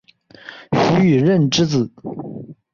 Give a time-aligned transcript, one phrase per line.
[0.71, 1.91] 徐以任之子。